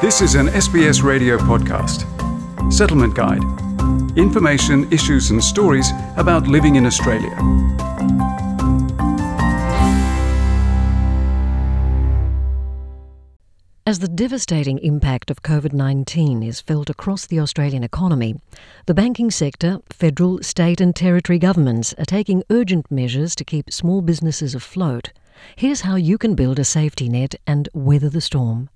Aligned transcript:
This 0.00 0.22
is 0.22 0.34
an 0.34 0.46
SBS 0.46 1.02
radio 1.02 1.36
podcast. 1.36 2.06
Settlement 2.72 3.14
Guide. 3.14 3.42
Information, 4.16 4.90
issues, 4.90 5.30
and 5.30 5.44
stories 5.44 5.90
about 6.16 6.46
living 6.46 6.76
in 6.76 6.86
Australia. 6.86 7.36
As 13.86 13.98
the 13.98 14.08
devastating 14.08 14.78
impact 14.78 15.30
of 15.30 15.42
COVID 15.42 15.74
19 15.74 16.42
is 16.44 16.62
felt 16.62 16.88
across 16.88 17.26
the 17.26 17.38
Australian 17.38 17.84
economy, 17.84 18.36
the 18.86 18.94
banking 18.94 19.30
sector, 19.30 19.80
federal, 19.90 20.42
state, 20.42 20.80
and 20.80 20.96
territory 20.96 21.38
governments 21.38 21.92
are 21.98 22.06
taking 22.06 22.42
urgent 22.48 22.90
measures 22.90 23.34
to 23.34 23.44
keep 23.44 23.70
small 23.70 24.00
businesses 24.00 24.54
afloat. 24.54 25.12
Here's 25.56 25.82
how 25.82 25.96
you 25.96 26.16
can 26.16 26.34
build 26.34 26.58
a 26.58 26.64
safety 26.64 27.10
net 27.10 27.34
and 27.46 27.68
weather 27.74 28.08
the 28.08 28.22
storm. 28.22 28.70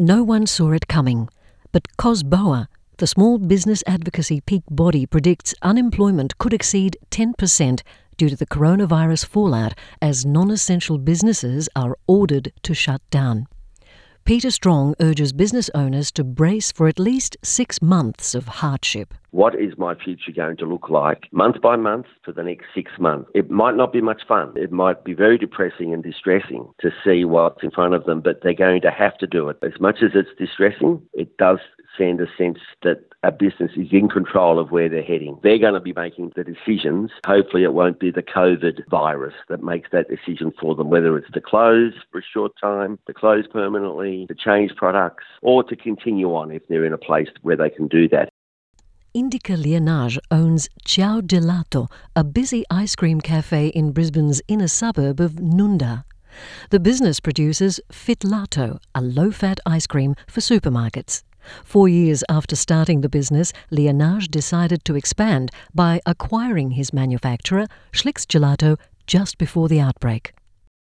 No 0.00 0.22
one 0.22 0.46
saw 0.46 0.70
it 0.70 0.86
coming, 0.86 1.28
but 1.72 1.88
COSBOA, 1.98 2.68
the 2.98 3.06
small 3.08 3.36
business 3.36 3.82
advocacy 3.84 4.40
peak 4.40 4.62
body, 4.70 5.06
predicts 5.06 5.56
unemployment 5.60 6.38
could 6.38 6.52
exceed 6.54 6.96
10% 7.10 7.82
due 8.16 8.28
to 8.28 8.36
the 8.36 8.46
coronavirus 8.46 9.26
fallout 9.26 9.74
as 10.00 10.24
non 10.24 10.52
essential 10.52 10.98
businesses 10.98 11.68
are 11.74 11.98
ordered 12.06 12.52
to 12.62 12.74
shut 12.74 13.02
down. 13.10 13.48
Peter 14.24 14.50
Strong 14.50 14.94
urges 15.00 15.32
business 15.32 15.70
owners 15.74 16.10
to 16.12 16.22
brace 16.22 16.70
for 16.70 16.86
at 16.86 16.98
least 16.98 17.36
six 17.42 17.80
months 17.80 18.34
of 18.34 18.46
hardship. 18.46 19.14
What 19.30 19.54
is 19.54 19.76
my 19.78 19.94
future 19.94 20.32
going 20.34 20.56
to 20.58 20.66
look 20.66 20.90
like 20.90 21.28
month 21.32 21.60
by 21.60 21.76
month 21.76 22.06
for 22.24 22.32
the 22.32 22.42
next 22.42 22.66
six 22.74 22.92
months? 22.98 23.30
It 23.34 23.50
might 23.50 23.76
not 23.76 23.92
be 23.92 24.00
much 24.00 24.22
fun. 24.26 24.52
It 24.56 24.72
might 24.72 25.04
be 25.04 25.14
very 25.14 25.38
depressing 25.38 25.92
and 25.92 26.02
distressing 26.02 26.68
to 26.80 26.90
see 27.04 27.24
what's 27.24 27.62
in 27.62 27.70
front 27.70 27.94
of 27.94 28.04
them, 28.04 28.20
but 28.20 28.40
they're 28.42 28.54
going 28.54 28.82
to 28.82 28.90
have 28.90 29.16
to 29.18 29.26
do 29.26 29.48
it. 29.48 29.58
As 29.62 29.80
much 29.80 29.98
as 30.02 30.10
it's 30.14 30.38
distressing, 30.38 31.02
it 31.12 31.36
does 31.38 31.58
send 31.96 32.20
a 32.20 32.26
sense 32.36 32.58
that 32.82 33.07
a 33.24 33.32
business 33.32 33.72
is 33.76 33.88
in 33.90 34.08
control 34.08 34.60
of 34.60 34.70
where 34.70 34.88
they're 34.88 35.02
heading. 35.02 35.38
They're 35.42 35.58
going 35.58 35.74
to 35.74 35.80
be 35.80 35.92
making 35.92 36.32
the 36.36 36.44
decisions. 36.44 37.10
Hopefully, 37.26 37.64
it 37.64 37.74
won't 37.74 37.98
be 37.98 38.12
the 38.12 38.22
COVID 38.22 38.88
virus 38.88 39.34
that 39.48 39.62
makes 39.62 39.88
that 39.90 40.06
decision 40.08 40.52
for 40.60 40.76
them, 40.76 40.88
whether 40.88 41.16
it's 41.18 41.30
to 41.32 41.40
close 41.40 41.94
for 42.12 42.18
a 42.18 42.22
short 42.22 42.52
time, 42.60 42.98
to 43.06 43.14
close 43.14 43.46
permanently, 43.48 44.26
to 44.28 44.34
change 44.34 44.74
products, 44.76 45.24
or 45.42 45.64
to 45.64 45.74
continue 45.74 46.28
on 46.28 46.52
if 46.52 46.62
they're 46.68 46.84
in 46.84 46.92
a 46.92 46.98
place 46.98 47.28
where 47.42 47.56
they 47.56 47.70
can 47.70 47.88
do 47.88 48.08
that. 48.08 48.28
Indika 49.16 49.56
Liyanage 49.56 50.18
owns 50.30 50.68
Ciao 50.84 51.20
Gelato, 51.20 51.90
a 52.14 52.22
busy 52.22 52.62
ice 52.70 52.94
cream 52.94 53.20
cafe 53.20 53.68
in 53.68 53.90
Brisbane's 53.90 54.40
inner 54.46 54.68
suburb 54.68 55.18
of 55.18 55.32
Nunda. 55.32 56.04
The 56.70 56.78
business 56.78 57.18
produces 57.18 57.80
Fitlato, 57.90 58.78
a 58.94 59.00
low 59.00 59.32
fat 59.32 59.58
ice 59.66 59.88
cream 59.88 60.14
for 60.28 60.40
supermarkets. 60.40 61.22
Four 61.64 61.88
years 61.88 62.24
after 62.28 62.56
starting 62.56 63.00
the 63.00 63.08
business, 63.08 63.52
Liyanage 63.70 64.28
decided 64.28 64.84
to 64.84 64.94
expand 64.94 65.50
by 65.74 66.00
acquiring 66.06 66.72
his 66.72 66.92
manufacturer, 66.92 67.66
Schlicks 67.92 68.26
Gelato, 68.26 68.78
just 69.06 69.38
before 69.38 69.68
the 69.68 69.80
outbreak. 69.80 70.32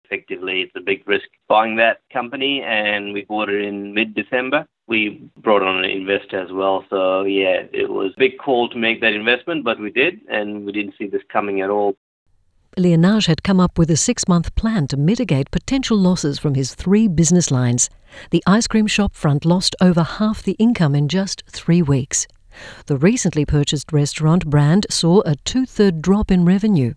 Effectively, 0.05 0.61
it's 0.61 0.75
a 0.75 0.81
big 0.81 1.07
risk 1.07 1.27
buying 1.47 1.77
that 1.77 2.01
company, 2.11 2.61
and 2.61 3.13
we 3.13 3.23
bought 3.23 3.49
it 3.49 3.63
in 3.63 3.93
mid 3.93 4.13
December. 4.13 4.65
We 4.87 5.29
brought 5.37 5.63
on 5.63 5.83
an 5.83 5.89
investor 5.89 6.39
as 6.39 6.51
well, 6.51 6.85
so 6.89 7.23
yeah, 7.23 7.63
it 7.73 7.89
was 7.89 8.11
a 8.15 8.19
big 8.19 8.37
call 8.37 8.69
to 8.69 8.77
make 8.77 9.01
that 9.01 9.13
investment, 9.13 9.63
but 9.63 9.79
we 9.79 9.89
did, 9.89 10.21
and 10.29 10.65
we 10.65 10.71
didn't 10.71 10.93
see 10.97 11.07
this 11.07 11.23
coming 11.31 11.61
at 11.61 11.71
all. 11.71 11.95
Liyanage 12.77 13.27
had 13.27 13.43
come 13.43 13.59
up 13.59 13.77
with 13.77 13.89
a 13.89 13.95
six 13.95 14.27
month 14.27 14.53
plan 14.55 14.87
to 14.87 14.97
mitigate 14.97 15.49
potential 15.51 15.97
losses 15.97 16.37
from 16.37 16.55
his 16.55 16.75
three 16.75 17.07
business 17.07 17.49
lines. 17.49 17.89
The 18.31 18.43
ice 18.45 18.67
cream 18.67 18.87
shop 18.87 19.15
front 19.15 19.45
lost 19.45 19.75
over 19.79 20.03
half 20.03 20.43
the 20.43 20.57
income 20.59 20.93
in 20.93 21.07
just 21.07 21.43
three 21.47 21.81
weeks. 21.81 22.27
The 22.87 22.97
recently 22.97 23.45
purchased 23.45 23.93
restaurant 23.93 24.49
brand 24.49 24.87
saw 24.89 25.21
a 25.25 25.35
two 25.45 25.65
third 25.65 26.01
drop 26.01 26.31
in 26.31 26.43
revenue. 26.43 26.93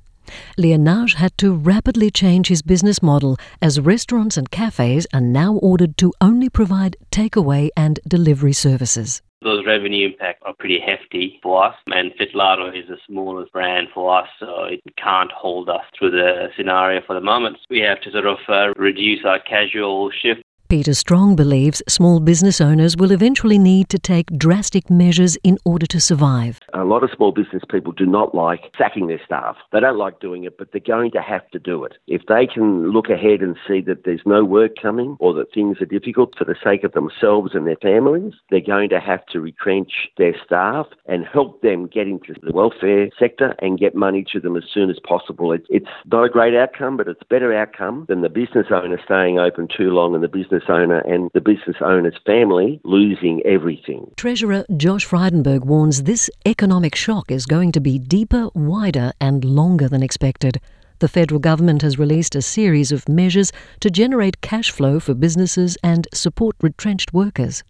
Liyanage 0.56 1.14
had 1.14 1.36
to 1.38 1.54
rapidly 1.54 2.10
change 2.10 2.48
his 2.48 2.62
business 2.62 3.02
model 3.02 3.36
as 3.62 3.80
restaurants 3.80 4.36
and 4.36 4.50
cafes 4.50 5.06
are 5.14 5.20
now 5.20 5.54
ordered 5.54 5.96
to 5.98 6.12
only 6.20 6.48
provide 6.48 6.96
takeaway 7.10 7.70
and 7.76 8.00
delivery 8.06 8.52
services. 8.52 9.22
Those 9.42 9.64
revenue 9.64 10.08
impacts 10.08 10.42
are 10.44 10.54
pretty 10.58 10.80
hefty 10.80 11.38
for 11.42 11.64
us, 11.64 11.74
and 11.86 12.12
Fitlato 12.14 12.76
is 12.76 12.88
the 12.88 12.98
smallest 13.06 13.52
brand 13.52 13.88
for 13.94 14.18
us, 14.18 14.28
so 14.40 14.64
it 14.64 14.80
can't 14.96 15.30
hold 15.30 15.68
us 15.68 15.84
through 15.96 16.10
the 16.10 16.48
scenario 16.56 17.00
for 17.06 17.14
the 17.14 17.20
moment. 17.20 17.58
We 17.70 17.78
have 17.80 18.00
to 18.00 18.10
sort 18.10 18.26
of 18.26 18.38
uh, 18.48 18.72
reduce 18.76 19.24
our 19.24 19.38
casual 19.38 20.10
shift 20.10 20.42
Peter 20.68 20.92
Strong 20.92 21.34
believes 21.34 21.82
small 21.88 22.20
business 22.20 22.60
owners 22.60 22.94
will 22.94 23.10
eventually 23.10 23.56
need 23.56 23.88
to 23.88 23.98
take 23.98 24.26
drastic 24.36 24.90
measures 24.90 25.34
in 25.42 25.56
order 25.64 25.86
to 25.86 25.98
survive. 25.98 26.60
A 26.74 26.84
lot 26.84 27.02
of 27.02 27.08
small 27.16 27.32
business 27.32 27.62
people 27.70 27.90
do 27.92 28.04
not 28.04 28.34
like 28.34 28.70
sacking 28.76 29.06
their 29.06 29.20
staff. 29.24 29.56
They 29.72 29.80
don't 29.80 29.96
like 29.96 30.20
doing 30.20 30.44
it, 30.44 30.58
but 30.58 30.70
they're 30.70 30.82
going 30.82 31.10
to 31.12 31.22
have 31.22 31.48
to 31.52 31.58
do 31.58 31.84
it. 31.84 31.94
If 32.06 32.26
they 32.28 32.46
can 32.46 32.90
look 32.90 33.08
ahead 33.08 33.40
and 33.40 33.56
see 33.66 33.80
that 33.82 34.04
there's 34.04 34.20
no 34.26 34.44
work 34.44 34.72
coming 34.80 35.16
or 35.20 35.32
that 35.34 35.54
things 35.54 35.80
are 35.80 35.86
difficult 35.86 36.34
for 36.36 36.44
the 36.44 36.54
sake 36.62 36.84
of 36.84 36.92
themselves 36.92 37.52
and 37.54 37.66
their 37.66 37.76
families, 37.76 38.34
they're 38.50 38.60
going 38.60 38.90
to 38.90 39.00
have 39.00 39.24
to 39.32 39.40
retrench 39.40 40.10
their 40.18 40.34
staff 40.44 40.86
and 41.06 41.24
help 41.24 41.62
them 41.62 41.86
get 41.86 42.06
into 42.06 42.34
the 42.42 42.52
welfare 42.52 43.08
sector 43.18 43.54
and 43.60 43.78
get 43.78 43.94
money 43.94 44.22
to 44.32 44.38
them 44.38 44.54
as 44.54 44.64
soon 44.70 44.90
as 44.90 44.98
possible. 44.98 45.50
it's 45.70 45.86
not 46.12 46.24
a 46.24 46.28
great 46.28 46.54
outcome, 46.54 46.98
but 46.98 47.08
it's 47.08 47.22
a 47.22 47.32
better 47.32 47.56
outcome 47.56 48.04
than 48.06 48.20
the 48.20 48.28
business 48.28 48.66
owner 48.70 49.00
staying 49.02 49.38
open 49.38 49.66
too 49.74 49.88
long 49.88 50.14
and 50.14 50.22
the 50.22 50.28
business 50.28 50.57
business 50.58 50.74
owner 50.74 50.98
and 51.00 51.30
the 51.34 51.40
business 51.40 51.76
owner's 51.80 52.16
family 52.26 52.80
losing 52.84 53.42
everything. 53.44 54.10
Treasurer 54.16 54.64
Josh 54.76 55.06
Frydenberg 55.06 55.64
warns 55.64 56.04
this 56.04 56.30
economic 56.46 56.94
shock 56.94 57.30
is 57.30 57.46
going 57.46 57.72
to 57.72 57.80
be 57.80 57.98
deeper, 57.98 58.48
wider, 58.54 59.12
and 59.20 59.44
longer 59.44 59.88
than 59.88 60.02
expected. 60.02 60.60
The 60.98 61.08
federal 61.08 61.38
government 61.38 61.82
has 61.82 61.98
released 61.98 62.34
a 62.34 62.42
series 62.42 62.90
of 62.90 63.08
measures 63.08 63.52
to 63.80 63.90
generate 63.90 64.40
cash 64.40 64.70
flow 64.70 64.98
for 64.98 65.14
businesses 65.14 65.76
and 65.84 66.08
support 66.12 66.56
retrenched 66.60 67.12
workers. 67.12 67.62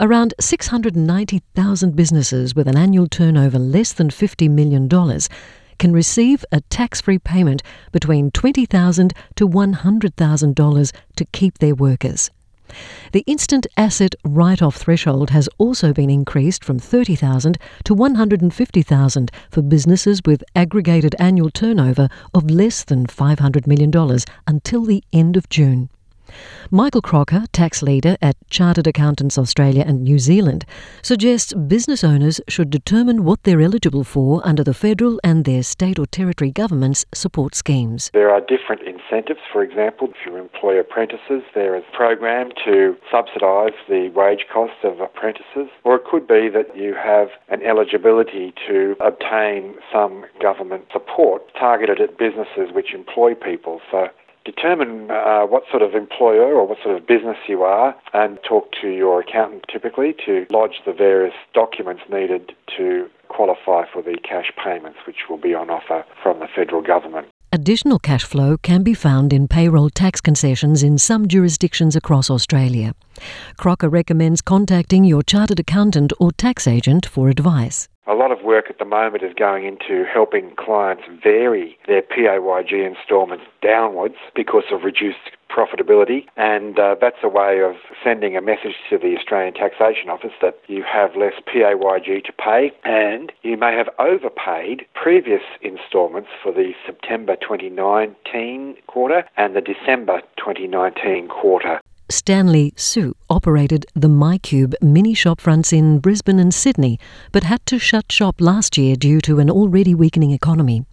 Around 0.00 0.34
690,000 0.40 1.96
businesses 1.96 2.54
with 2.54 2.68
an 2.68 2.76
annual 2.76 3.08
turnover 3.08 3.58
less 3.58 3.92
than 3.92 4.10
$50 4.10 4.48
million 4.50 4.88
can 5.78 5.92
receive 5.92 6.44
a 6.52 6.60
tax 6.62 7.00
free 7.00 7.18
payment 7.18 7.62
between 7.92 8.30
20,000 8.30 9.12
to 9.36 9.48
$100,000 9.48 10.92
to 11.16 11.24
keep 11.26 11.58
their 11.58 11.74
workers. 11.74 12.30
The 13.12 13.24
instant 13.26 13.66
asset 13.76 14.14
write 14.24 14.62
off 14.62 14.76
threshold 14.76 15.30
has 15.30 15.48
also 15.58 15.92
been 15.92 16.08
increased 16.08 16.64
from 16.64 16.78
30,000 16.78 17.58
to 17.84 17.94
150,000 17.94 19.30
for 19.50 19.62
businesses 19.62 20.22
with 20.24 20.44
aggregated 20.56 21.14
annual 21.18 21.50
turnover 21.50 22.08
of 22.32 22.50
less 22.50 22.84
than 22.84 23.06
$500 23.06 23.66
million 23.66 23.92
until 24.46 24.84
the 24.84 25.04
end 25.12 25.36
of 25.36 25.48
June. 25.48 25.90
Michael 26.70 27.02
Crocker, 27.02 27.44
tax 27.52 27.82
leader 27.82 28.16
at 28.22 28.36
Chartered 28.48 28.86
Accountants 28.86 29.38
Australia 29.38 29.84
and 29.86 30.02
New 30.02 30.18
Zealand, 30.18 30.64
suggests 31.02 31.52
business 31.54 32.02
owners 32.02 32.40
should 32.48 32.70
determine 32.70 33.24
what 33.24 33.42
they're 33.42 33.60
eligible 33.60 34.04
for 34.04 34.40
under 34.46 34.64
the 34.64 34.74
federal 34.74 35.20
and 35.22 35.44
their 35.44 35.62
state 35.62 35.98
or 35.98 36.06
territory 36.06 36.50
government's 36.50 37.04
support 37.12 37.54
schemes. 37.54 38.10
There 38.12 38.30
are 38.30 38.40
different 38.40 38.82
incentives. 38.82 39.40
For 39.52 39.62
example, 39.62 40.08
if 40.08 40.16
you 40.26 40.36
employ 40.36 40.78
apprentices, 40.78 41.42
there 41.54 41.76
is 41.76 41.84
a 41.92 41.96
program 41.96 42.50
to 42.64 42.96
subsidise 43.10 43.74
the 43.88 44.10
wage 44.14 44.46
costs 44.52 44.78
of 44.84 45.00
apprentices, 45.00 45.68
or 45.84 45.96
it 45.96 46.04
could 46.04 46.26
be 46.26 46.48
that 46.48 46.76
you 46.76 46.94
have 46.94 47.28
an 47.48 47.62
eligibility 47.62 48.54
to 48.68 48.96
obtain 49.00 49.74
some 49.92 50.24
government 50.40 50.84
support 50.92 51.42
targeted 51.58 52.00
at 52.00 52.18
businesses 52.18 52.72
which 52.72 52.94
employ 52.94 53.34
people. 53.34 53.80
So 53.90 54.08
determine 54.44 55.10
uh, 55.10 55.42
what 55.42 55.64
sort 55.70 55.82
of 55.82 55.94
employer 55.94 56.54
or 56.54 56.66
what 56.66 56.78
sort 56.82 56.96
of 56.96 57.06
business 57.06 57.36
you 57.48 57.62
are 57.62 57.94
and 58.12 58.38
talk 58.48 58.70
to 58.80 58.88
your 58.88 59.20
accountant 59.20 59.64
typically 59.72 60.14
to 60.26 60.46
lodge 60.50 60.80
the 60.86 60.92
various 60.92 61.34
documents 61.54 62.02
needed 62.10 62.52
to 62.76 63.08
qualify 63.28 63.84
for 63.92 64.02
the 64.02 64.16
cash 64.22 64.52
payments 64.62 64.98
which 65.06 65.28
will 65.28 65.38
be 65.38 65.54
on 65.54 65.70
offer 65.70 66.04
from 66.22 66.38
the 66.40 66.48
federal 66.54 66.82
government. 66.82 67.26
Additional 67.54 67.98
cash 67.98 68.24
flow 68.24 68.56
can 68.56 68.82
be 68.82 68.94
found 68.94 69.30
in 69.30 69.46
payroll 69.46 69.90
tax 69.90 70.22
concessions 70.22 70.82
in 70.82 70.96
some 70.96 71.28
jurisdictions 71.28 71.94
across 71.94 72.30
Australia. 72.30 72.94
Crocker 73.58 73.90
recommends 73.90 74.40
contacting 74.40 75.04
your 75.04 75.22
chartered 75.22 75.60
accountant 75.60 76.14
or 76.18 76.32
tax 76.32 76.66
agent 76.66 77.04
for 77.04 77.28
advice. 77.28 77.88
A 78.04 78.14
lot 78.14 78.32
of 78.32 78.42
work 78.42 78.68
at 78.68 78.78
the 78.80 78.84
moment 78.84 79.22
is 79.22 79.32
going 79.32 79.64
into 79.64 80.04
helping 80.04 80.56
clients 80.56 81.04
vary 81.22 81.78
their 81.86 82.02
PAYG 82.02 82.84
instalments 82.84 83.44
downwards 83.62 84.16
because 84.34 84.64
of 84.72 84.82
reduced 84.82 85.30
profitability, 85.48 86.26
and 86.36 86.78
uh, 86.80 86.96
that's 87.00 87.22
a 87.22 87.28
way 87.28 87.60
of 87.62 87.76
sending 88.02 88.36
a 88.36 88.40
message 88.40 88.74
to 88.90 88.98
the 88.98 89.16
Australian 89.16 89.54
Taxation 89.54 90.10
Office 90.10 90.32
that 90.40 90.58
you 90.66 90.82
have 90.82 91.14
less 91.14 91.34
PAYG 91.46 92.24
to 92.24 92.32
pay, 92.32 92.72
and 92.82 93.30
you 93.42 93.56
may 93.56 93.72
have 93.76 93.88
overpaid 94.00 94.84
previous 94.94 95.42
instalments 95.60 96.30
for 96.42 96.52
the 96.52 96.72
September 96.84 97.36
2019 97.36 98.78
quarter 98.88 99.24
and 99.36 99.54
the 99.54 99.60
December 99.60 100.22
2019 100.38 101.28
quarter. 101.28 101.80
Stanley 102.12 102.74
Su 102.76 103.16
operated 103.30 103.86
the 103.94 104.06
MyCube 104.06 104.74
mini 104.82 105.14
shop 105.14 105.40
fronts 105.40 105.72
in 105.72 105.98
Brisbane 105.98 106.38
and 106.38 106.52
Sydney, 106.52 107.00
but 107.32 107.42
had 107.42 107.64
to 107.64 107.78
shut 107.78 108.12
shop 108.12 108.38
last 108.38 108.76
year 108.76 108.96
due 108.96 109.22
to 109.22 109.38
an 109.38 109.48
already 109.50 109.94
weakening 109.94 110.30
economy. 110.30 110.84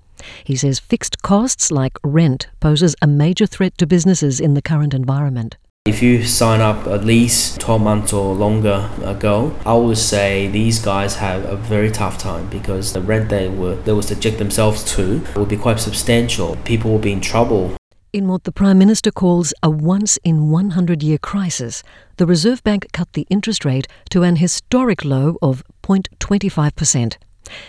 He 0.45 0.55
says 0.55 0.79
fixed 0.79 1.21
costs 1.21 1.71
like 1.71 1.97
rent 2.03 2.47
poses 2.61 2.95
a 3.01 3.07
major 3.07 3.45
threat 3.45 3.77
to 3.79 3.85
businesses 3.85 4.39
in 4.39 4.53
the 4.53 4.61
current 4.61 4.93
environment. 4.93 5.57
If 5.85 6.01
you 6.01 6.23
sign 6.23 6.61
up 6.61 6.87
at 6.87 7.03
least 7.03 7.59
12 7.59 7.81
months 7.81 8.13
or 8.13 8.33
longer 8.33 8.89
ago, 9.03 9.55
I 9.65 9.73
would 9.73 9.97
say 9.97 10.47
these 10.47 10.79
guys 10.79 11.15
have 11.15 11.43
a 11.43 11.57
very 11.57 11.91
tough 11.91 12.17
time 12.17 12.49
because 12.49 12.93
the 12.93 13.01
rent 13.01 13.29
they 13.29 13.49
were 13.49 13.75
they 13.75 13.91
will 13.91 14.01
subject 14.01 14.37
themselves 14.37 14.83
to 14.95 15.21
will 15.35 15.45
be 15.45 15.57
quite 15.57 15.79
substantial. 15.79 16.55
People 16.63 16.91
will 16.91 16.99
be 16.99 17.11
in 17.11 17.21
trouble. 17.21 17.78
In 18.11 18.27
what 18.27 18.43
the 18.43 18.51
Prime 18.51 18.79
Minister 18.79 19.11
calls 19.11 19.53
a 19.61 19.69
once 19.69 20.17
in 20.23 20.49
100 20.49 21.03
year 21.03 21.19
crisis, 21.19 21.83
the 22.17 22.25
Reserve 22.25 22.63
Bank 22.63 22.87
cut 22.91 23.13
the 23.13 23.27
interest 23.29 23.63
rate 23.63 23.85
to 24.09 24.23
an 24.23 24.37
historic 24.37 25.05
low 25.05 25.37
of 25.43 25.63
0.25%. 25.83 27.17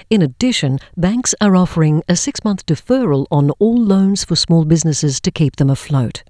In 0.09 0.23
addition, 0.23 0.79
banks 0.97 1.35
are 1.43 1.55
offering 1.55 2.03
a 2.09 2.17
six 2.17 2.43
month 2.43 2.65
deferral 2.65 3.27
on 3.31 3.51
all 3.59 3.77
loans 3.77 4.25
for 4.25 4.35
small 4.35 4.65
businesses 4.65 5.21
to 5.21 5.31
keep 5.31 5.57
them 5.57 5.69
afloat. 5.69 6.23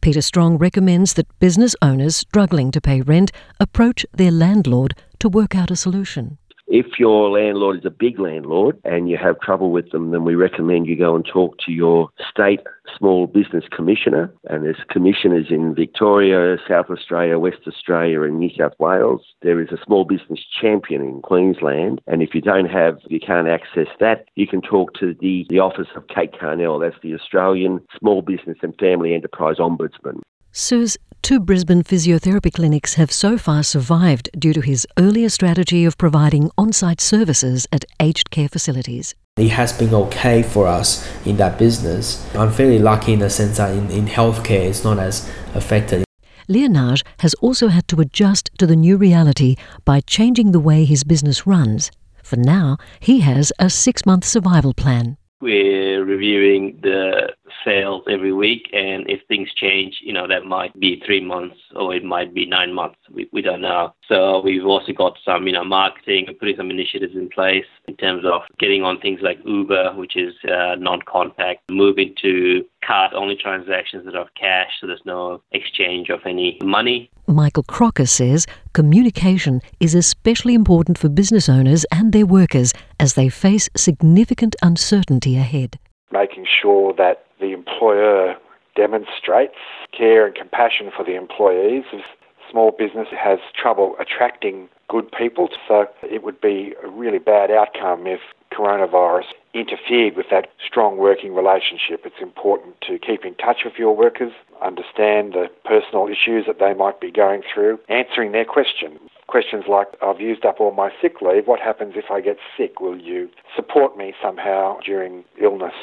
Peter 0.00 0.22
Strong 0.22 0.56
recommends 0.56 1.12
that 1.12 1.38
business 1.38 1.76
owners 1.82 2.16
struggling 2.16 2.70
to 2.70 2.80
pay 2.80 3.02
rent 3.02 3.32
approach 3.60 4.06
their 4.14 4.30
landlord 4.30 4.94
to 5.18 5.28
work 5.28 5.54
out 5.54 5.70
a 5.70 5.76
solution. 5.76 6.38
If 6.72 6.98
your 6.98 7.28
landlord 7.28 7.76
is 7.76 7.84
a 7.84 7.90
big 7.90 8.18
landlord 8.18 8.80
and 8.82 9.10
you 9.10 9.18
have 9.18 9.38
trouble 9.40 9.72
with 9.72 9.90
them, 9.90 10.10
then 10.10 10.24
we 10.24 10.34
recommend 10.34 10.86
you 10.86 10.96
go 10.96 11.14
and 11.14 11.22
talk 11.22 11.58
to 11.66 11.70
your 11.70 12.08
state 12.30 12.60
small 12.96 13.26
business 13.26 13.64
commissioner. 13.70 14.32
And 14.48 14.64
there's 14.64 14.82
commissioners 14.88 15.48
in 15.50 15.74
Victoria, 15.74 16.56
South 16.66 16.86
Australia, 16.88 17.38
West 17.38 17.58
Australia, 17.66 18.22
and 18.22 18.38
New 18.38 18.48
South 18.56 18.72
Wales. 18.78 19.20
There 19.42 19.60
is 19.60 19.70
a 19.70 19.84
small 19.84 20.06
business 20.06 20.40
champion 20.62 21.02
in 21.02 21.20
Queensland. 21.20 22.00
And 22.06 22.22
if 22.22 22.34
you 22.34 22.40
don't 22.40 22.70
have, 22.70 22.96
you 23.06 23.20
can't 23.20 23.48
access 23.48 23.88
that, 24.00 24.24
you 24.36 24.46
can 24.46 24.62
talk 24.62 24.94
to 24.94 25.14
the, 25.20 25.44
the 25.50 25.58
office 25.58 25.88
of 25.94 26.08
Kate 26.08 26.32
Carnell. 26.32 26.80
That's 26.80 27.02
the 27.02 27.12
Australian 27.12 27.82
Small 27.98 28.22
Business 28.22 28.56
and 28.62 28.74
Family 28.78 29.12
Enterprise 29.12 29.58
Ombudsman. 29.58 30.22
Su's 30.52 30.96
two 31.22 31.38
Brisbane 31.38 31.84
physiotherapy 31.84 32.52
clinics 32.52 32.94
have 32.94 33.12
so 33.12 33.38
far 33.38 33.62
survived 33.62 34.28
due 34.36 34.52
to 34.52 34.60
his 34.60 34.86
earlier 34.98 35.28
strategy 35.28 35.84
of 35.84 35.96
providing 35.96 36.50
on 36.58 36.72
site 36.72 37.00
services 37.00 37.66
at 37.70 37.84
aged 38.00 38.30
care 38.30 38.48
facilities. 38.48 39.14
It 39.36 39.50
has 39.50 39.72
been 39.72 39.94
okay 39.94 40.42
for 40.42 40.66
us 40.66 41.08
in 41.24 41.36
that 41.36 41.58
business. 41.58 42.26
I'm 42.34 42.50
fairly 42.50 42.80
lucky 42.80 43.12
in 43.12 43.20
the 43.20 43.30
sense 43.30 43.56
that 43.58 43.70
in, 43.70 43.88
in 43.90 44.06
healthcare 44.06 44.68
it's 44.68 44.84
not 44.84 44.98
as 44.98 45.30
affected. 45.54 46.04
Liyanage 46.48 47.04
has 47.20 47.34
also 47.34 47.68
had 47.68 47.86
to 47.88 48.00
adjust 48.00 48.50
to 48.58 48.66
the 48.66 48.76
new 48.76 48.96
reality 48.96 49.54
by 49.84 50.00
changing 50.00 50.50
the 50.50 50.60
way 50.60 50.84
his 50.84 51.04
business 51.04 51.46
runs. 51.46 51.92
For 52.22 52.36
now, 52.36 52.78
he 52.98 53.20
has 53.20 53.52
a 53.60 53.70
six 53.70 54.04
month 54.04 54.24
survival 54.24 54.74
plan. 54.74 55.16
We're 55.40 56.04
reviewing 56.04 56.78
the 56.82 57.32
sales 57.64 58.04
every 58.08 58.32
week, 58.32 58.68
and 58.72 59.08
if 59.08 59.20
things 59.28 59.52
change, 59.54 59.98
you 60.02 60.12
know, 60.12 60.26
that 60.28 60.44
might 60.44 60.78
be 60.78 61.02
three 61.04 61.20
months 61.20 61.56
or 61.76 61.94
it 61.94 62.04
might 62.04 62.34
be 62.34 62.46
nine 62.46 62.72
months. 62.72 62.98
We, 63.10 63.28
we 63.32 63.42
don't 63.42 63.60
know. 63.60 63.94
So 64.08 64.40
we've 64.42 64.64
also 64.64 64.92
got 64.92 65.18
some, 65.24 65.46
you 65.46 65.52
know, 65.52 65.64
marketing 65.64 66.26
and 66.28 66.38
putting 66.38 66.56
some 66.56 66.70
initiatives 66.70 67.14
in 67.14 67.28
place 67.28 67.64
in 67.88 67.96
terms 67.96 68.24
of 68.24 68.42
getting 68.58 68.82
on 68.82 69.00
things 69.00 69.20
like 69.22 69.38
Uber, 69.44 69.94
which 69.94 70.16
is 70.16 70.34
uh, 70.44 70.76
non-contact, 70.78 71.60
moving 71.70 72.14
to 72.22 72.64
card-only 72.84 73.36
transactions 73.36 74.04
that 74.04 74.16
are 74.16 74.28
cash, 74.38 74.70
so 74.80 74.86
there's 74.86 75.00
no 75.04 75.42
exchange 75.52 76.08
of 76.10 76.20
any 76.26 76.58
money. 76.62 77.10
Michael 77.26 77.62
Crocker 77.62 78.06
says 78.06 78.46
communication 78.72 79.60
is 79.78 79.94
especially 79.94 80.54
important 80.54 80.98
for 80.98 81.08
business 81.08 81.48
owners 81.48 81.86
and 81.92 82.12
their 82.12 82.26
workers 82.26 82.72
as 82.98 83.14
they 83.14 83.28
face 83.28 83.68
significant 83.76 84.56
uncertainty 84.62 85.36
ahead. 85.36 85.78
Making 86.10 86.46
sure 86.60 86.92
that 86.98 87.21
the 87.42 87.52
employer 87.52 88.36
demonstrates 88.74 89.58
care 89.96 90.24
and 90.26 90.34
compassion 90.34 90.90
for 90.96 91.04
the 91.04 91.14
employees. 91.14 91.84
If 91.92 92.04
small 92.50 92.70
business 92.70 93.08
has 93.18 93.38
trouble 93.54 93.96
attracting 94.00 94.68
good 94.88 95.10
people, 95.12 95.48
so 95.68 95.86
it 96.02 96.22
would 96.22 96.40
be 96.40 96.74
a 96.82 96.88
really 96.88 97.18
bad 97.18 97.50
outcome 97.50 98.06
if 98.06 98.20
coronavirus 98.52 99.32
interfered 99.54 100.16
with 100.16 100.26
that 100.30 100.48
strong 100.66 100.96
working 100.96 101.34
relationship. 101.34 102.02
It's 102.04 102.22
important 102.22 102.76
to 102.88 102.98
keep 102.98 103.24
in 103.24 103.34
touch 103.34 103.58
with 103.64 103.74
your 103.78 103.94
workers, 103.94 104.32
understand 104.62 105.34
the 105.34 105.48
personal 105.64 106.06
issues 106.08 106.46
that 106.46 106.58
they 106.58 106.74
might 106.74 107.00
be 107.00 107.10
going 107.10 107.42
through, 107.52 107.78
answering 107.88 108.32
their 108.32 108.44
questions. 108.44 108.98
Questions 109.26 109.64
like, 109.68 109.88
I've 110.02 110.20
used 110.20 110.44
up 110.44 110.60
all 110.60 110.72
my 110.72 110.90
sick 111.00 111.22
leave, 111.22 111.46
what 111.46 111.60
happens 111.60 111.94
if 111.96 112.10
I 112.10 112.20
get 112.20 112.36
sick? 112.56 112.80
Will 112.80 112.98
you 112.98 113.30
support 113.56 113.96
me 113.96 114.14
somehow 114.22 114.78
during 114.84 115.24
illness? 115.40 115.74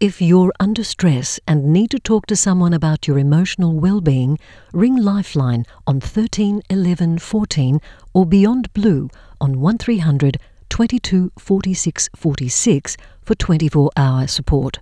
If 0.00 0.20
you're 0.20 0.52
under 0.60 0.84
stress 0.84 1.40
and 1.48 1.72
need 1.72 1.90
to 1.90 1.98
talk 1.98 2.26
to 2.26 2.36
someone 2.36 2.72
about 2.72 3.08
your 3.08 3.18
emotional 3.18 3.72
well-being, 3.78 4.38
ring 4.72 4.96
Lifeline 4.96 5.64
on 5.86 6.00
13 6.00 6.62
11 6.70 7.18
14 7.18 7.80
or 8.14 8.26
Beyond 8.26 8.72
Blue 8.74 9.08
on 9.40 9.58
1300 9.60 10.38
22 10.78 11.32
46 11.36 12.08
46 12.14 12.96
for 13.22 13.34
24-hour 13.34 14.28
support. 14.28 14.78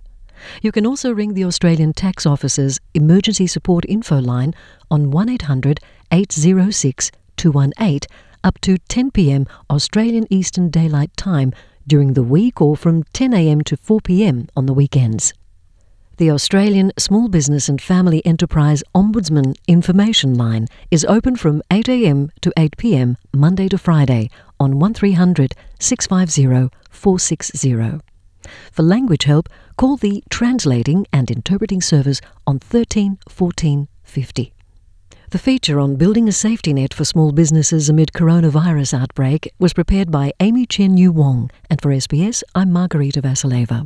You 0.61 0.71
can 0.71 0.85
also 0.85 1.11
ring 1.11 1.33
the 1.33 1.43
Australian 1.43 1.91
Tax 1.91 2.23
Office's 2.23 2.79
Emergency 2.93 3.47
Support 3.47 3.83
Info 3.89 4.19
line 4.19 4.53
on 4.91 5.09
1800 5.09 5.79
806 6.11 7.11
218 7.37 8.01
up 8.43 8.61
to 8.61 8.77
10 8.77 9.09
pm 9.09 9.47
Australian 9.71 10.27
Eastern 10.29 10.69
Daylight 10.69 11.17
Time 11.17 11.51
during 11.87 12.13
the 12.13 12.21
week 12.21 12.61
or 12.61 12.77
from 12.77 13.03
10am 13.05 13.65
to 13.65 13.75
4pm 13.75 14.49
on 14.55 14.67
the 14.67 14.73
weekends. 14.73 15.33
The 16.17 16.31
Australian 16.31 16.93
Small 16.97 17.27
Business 17.27 17.69
and 17.69 17.79
Family 17.79 18.25
Enterprise 18.25 18.83
Ombudsman 18.95 19.55
Information 19.67 20.33
Line 20.33 20.65
is 20.89 21.05
open 21.05 21.35
from 21.35 21.61
8am 21.69 22.31
to 22.41 22.51
8pm 22.57 23.17
Monday 23.31 23.69
to 23.69 23.77
Friday 23.77 24.31
on 24.59 24.79
1300 24.79 25.53
650 25.79 26.75
460. 26.89 27.99
For 28.71 28.81
language 28.81 29.25
help, 29.25 29.47
call 29.77 29.95
the 29.95 30.23
Translating 30.31 31.05
and 31.13 31.29
Interpreting 31.29 31.81
Service 31.81 32.19
on 32.47 32.57
13 32.57 33.19
14 33.29 33.87
50. 34.03 34.53
The 35.29 35.37
feature 35.37 35.79
on 35.79 35.97
building 35.97 36.27
a 36.27 36.31
safety 36.31 36.73
net 36.73 36.95
for 36.95 37.05
small 37.05 37.31
businesses 37.31 37.89
amid 37.89 38.13
coronavirus 38.13 38.99
outbreak 38.99 39.53
was 39.59 39.73
prepared 39.73 40.09
by 40.09 40.33
Amy 40.39 40.65
Chen 40.65 40.97
Yu 40.97 41.11
Wong, 41.11 41.51
and 41.69 41.79
for 41.79 41.91
SBS, 41.91 42.41
I'm 42.55 42.73
Margarita 42.73 43.21
Vasileva. 43.21 43.85